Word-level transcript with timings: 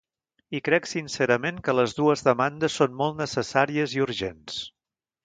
I 0.59 0.59
crec 0.67 0.87
sincerament 0.91 1.59
que 1.67 1.75
les 1.79 1.93
dues 1.99 2.25
demandes 2.29 2.79
són 2.81 2.97
molt 3.03 3.21
necessàries 3.21 3.95
i 3.99 4.03
urgents. 4.07 4.57